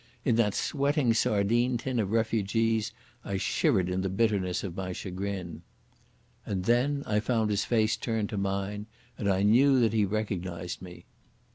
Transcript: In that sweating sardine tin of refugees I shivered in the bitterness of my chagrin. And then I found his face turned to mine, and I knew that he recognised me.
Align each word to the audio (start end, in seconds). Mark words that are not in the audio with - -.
In 0.25 0.35
that 0.37 0.55
sweating 0.55 1.13
sardine 1.13 1.77
tin 1.77 1.99
of 1.99 2.09
refugees 2.09 2.91
I 3.23 3.37
shivered 3.37 3.87
in 3.87 4.01
the 4.01 4.09
bitterness 4.09 4.63
of 4.63 4.75
my 4.75 4.93
chagrin. 4.93 5.61
And 6.43 6.65
then 6.65 7.03
I 7.05 7.19
found 7.19 7.51
his 7.51 7.65
face 7.65 7.95
turned 7.97 8.29
to 8.29 8.37
mine, 8.39 8.87
and 9.15 9.29
I 9.29 9.43
knew 9.43 9.79
that 9.79 9.93
he 9.93 10.05
recognised 10.05 10.81
me. 10.81 11.05